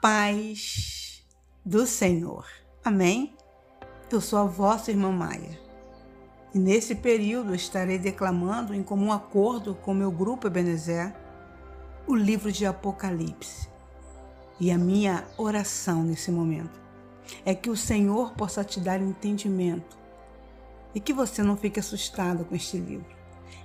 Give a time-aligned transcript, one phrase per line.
[0.00, 1.24] paz
[1.64, 2.46] do Senhor.
[2.84, 3.34] Amém?
[4.10, 5.58] Eu sou a vossa irmã Maia.
[6.54, 11.12] E nesse período estarei declamando em comum acordo com meu grupo Ebenezer
[12.06, 13.68] o livro de Apocalipse.
[14.60, 16.80] E a minha oração nesse momento
[17.44, 19.98] é que o Senhor possa te dar entendimento
[20.94, 23.17] e que você não fique assustado com este livro.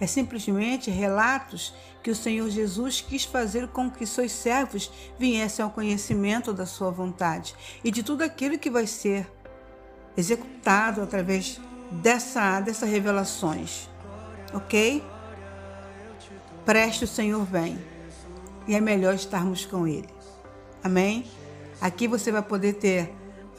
[0.00, 5.70] É simplesmente relatos que o Senhor Jesus quis fazer com que seus servos viessem ao
[5.70, 9.30] conhecimento da sua vontade e de tudo aquilo que vai ser
[10.16, 11.60] executado através
[11.90, 13.88] dessa dessas revelações.
[14.54, 15.02] OK?
[16.64, 17.78] Preste o Senhor vem.
[18.66, 20.08] E é melhor estarmos com ele.
[20.82, 21.26] Amém?
[21.80, 23.12] Aqui você vai poder ter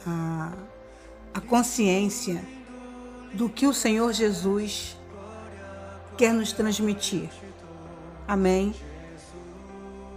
[0.06, 0.52] a,
[1.34, 2.42] a consciência
[3.34, 4.96] do que o Senhor Jesus
[6.16, 7.28] quer nos transmitir.
[8.26, 8.74] Amém?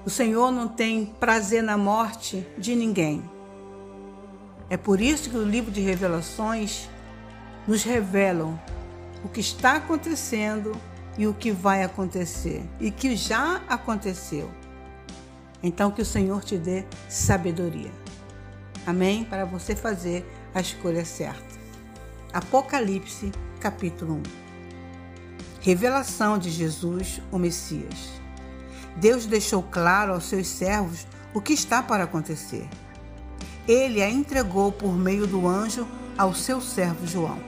[0.06, 3.24] O Senhor não tem prazer na morte de ninguém.
[4.70, 6.90] É por isso que o livro de Revelações
[7.68, 8.60] nos revelam
[9.24, 10.72] o que está acontecendo
[11.18, 14.50] e o que vai acontecer e que já aconteceu.
[15.64, 17.92] Então que o Senhor te dê sabedoria.
[18.86, 19.24] Amém?
[19.24, 21.56] Para você fazer a escolha certa.
[22.32, 24.45] Apocalipse, capítulo 1.
[25.66, 28.22] Revelação de Jesus, o Messias.
[28.98, 32.70] Deus deixou claro aos seus servos o que está para acontecer.
[33.68, 37.40] Ele a entregou por meio do anjo ao seu servo João.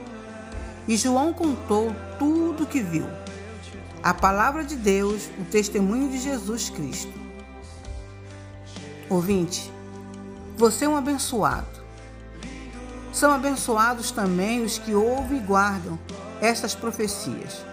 [0.88, 3.06] E João contou tudo o que viu.
[4.02, 7.14] A palavra de Deus, o testemunho de Jesus Cristo.
[9.08, 9.72] Ouvinte,
[10.56, 11.68] você é um abençoado.
[13.12, 15.96] São abençoados também os que ouvem e guardam
[16.40, 17.68] estas profecias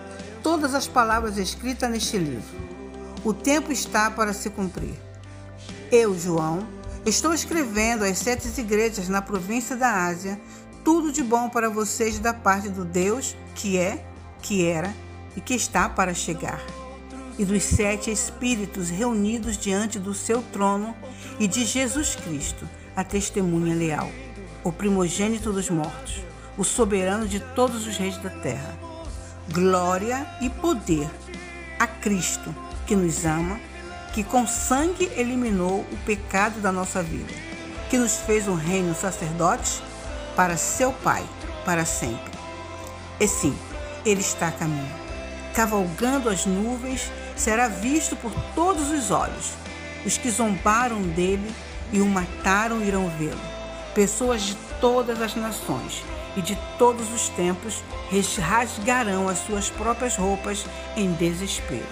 [0.45, 2.59] todas as palavras escritas neste livro.
[3.23, 4.93] O tempo está para se cumprir.
[5.91, 6.67] Eu, João,
[7.03, 10.39] estou escrevendo às sete igrejas na província da Ásia
[10.83, 14.05] tudo de bom para vocês da parte do Deus que é,
[14.39, 14.93] que era
[15.35, 16.61] e que está para chegar,
[17.39, 20.95] e dos sete Espíritos reunidos diante do seu trono
[21.39, 24.11] e de Jesus Cristo, a testemunha leal,
[24.63, 26.21] o primogênito dos mortos,
[26.55, 28.84] o soberano de todos os reis da terra
[29.51, 31.09] glória e poder
[31.79, 32.53] a Cristo,
[32.85, 33.59] que nos ama,
[34.13, 37.33] que com sangue eliminou o pecado da nossa vida,
[37.89, 39.81] que nos fez um reino sacerdote
[40.35, 41.23] para seu Pai
[41.65, 42.31] para sempre.
[43.19, 43.57] E sim,
[44.05, 44.93] ele está a caminho.
[45.53, 49.53] Cavalgando as nuvens, será visto por todos os olhos.
[50.05, 51.53] Os que zombaram dele
[51.91, 53.39] e o mataram irão vê-lo.
[53.93, 56.03] Pessoas de todas as nações
[56.37, 57.83] e de todos os tempos
[58.39, 60.63] rasgarão as suas próprias roupas
[60.95, 61.87] em desespero.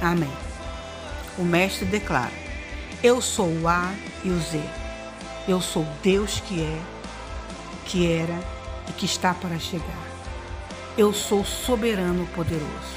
[0.00, 0.32] Amém.
[1.36, 2.32] O Mestre declara:
[3.02, 3.92] Eu sou o A
[4.24, 4.58] e o Z.
[5.46, 6.78] Eu sou Deus que é,
[7.84, 8.40] que era
[8.88, 10.08] e que está para chegar.
[10.96, 12.96] Eu sou soberano poderoso.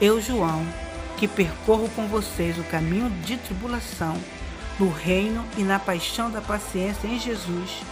[0.00, 0.64] Eu, João,
[1.16, 4.16] que percorro com vocês o caminho de tribulação,
[4.78, 7.82] no reino e na paixão da paciência em Jesus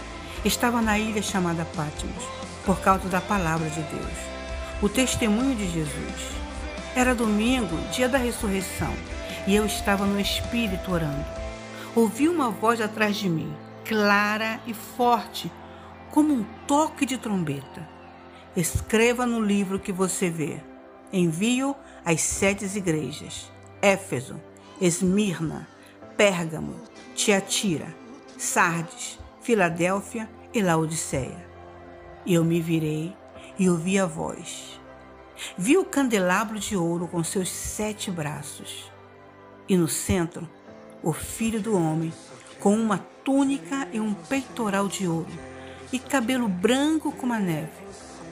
[0.43, 2.23] estava na ilha chamada Patmos,
[2.65, 4.17] por causa da palavra de Deus,
[4.81, 6.33] o testemunho de Jesus.
[6.95, 8.93] Era domingo, dia da ressurreição,
[9.47, 11.25] e eu estava no Espírito orando.
[11.95, 13.55] Ouvi uma voz atrás de mim,
[13.85, 15.51] clara e forte,
[16.11, 17.87] como um toque de trombeta.
[18.55, 20.61] Escreva no livro que você vê.
[21.11, 23.51] Envio às sete igrejas:
[23.81, 24.39] Éfeso,
[24.79, 25.67] Esmirna,
[26.17, 26.75] Pérgamo,
[27.15, 27.93] Tiatira,
[28.37, 31.47] Sardes, Filadélfia e Laodiceia.
[32.25, 33.15] E eu me virei
[33.57, 34.79] e ouvi a voz.
[35.57, 38.91] Vi o candelabro de ouro com seus sete braços,
[39.67, 40.47] e no centro,
[41.01, 42.13] o filho do homem,
[42.59, 45.31] com uma túnica e um peitoral de ouro,
[45.91, 47.71] e cabelo branco como a neve,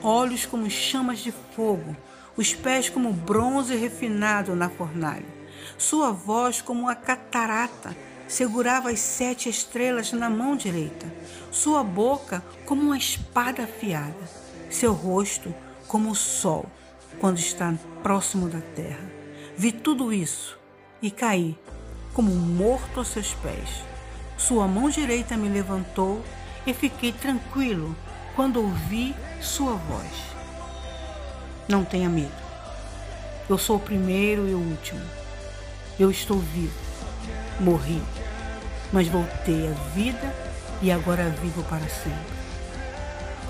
[0.02, 1.96] olhos como chamas de fogo,
[2.36, 5.41] os pés como bronze refinado na fornalha,
[5.76, 7.96] sua voz como uma catarata
[8.28, 11.12] segurava as sete estrelas na mão direita,
[11.50, 14.28] sua boca como uma espada afiada,
[14.70, 15.54] seu rosto
[15.86, 16.66] como o sol
[17.20, 19.04] quando está próximo da terra.
[19.56, 20.58] Vi tudo isso
[21.02, 21.58] e caí
[22.14, 23.84] como morto aos seus pés.
[24.36, 26.22] Sua mão direita me levantou
[26.66, 27.94] e fiquei tranquilo
[28.34, 30.10] quando ouvi sua voz.
[31.68, 32.32] Não tenha medo.
[33.48, 35.21] Eu sou o primeiro e o último.
[35.98, 36.72] Eu estou vivo.
[37.60, 38.02] Morri
[38.92, 40.34] mas voltei à vida
[40.82, 42.42] e agora vivo para sempre.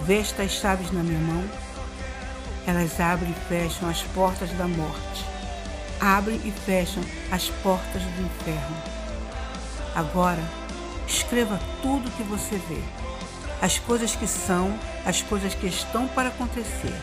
[0.05, 1.44] Vê estas chaves na minha mão?
[2.67, 5.25] Elas abrem e fecham as portas da morte,
[6.00, 8.77] abrem e fecham as portas do inferno.
[9.97, 10.43] Agora,
[11.09, 12.81] escreva tudo o que você vê.
[13.61, 16.94] As coisas que são, as coisas que estão para acontecer.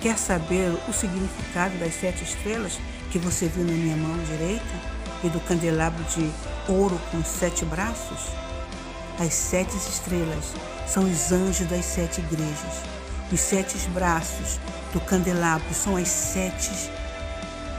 [0.00, 2.78] Quer saber o significado das sete estrelas
[3.12, 4.74] que você viu na minha mão direita
[5.22, 6.30] e do candelabro de
[6.66, 8.18] ouro com sete braços?
[9.20, 10.54] As sete estrelas
[10.88, 12.80] são os anjos das sete igrejas.
[13.30, 14.58] Os sete braços
[14.94, 16.70] do candelabro são as sete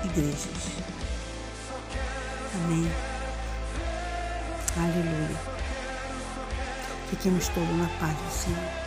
[0.06, 0.84] igrejas.
[2.64, 2.92] Amém.
[4.78, 5.42] Aleluia.
[7.10, 8.83] Fiquemos todos na paz do Senhor.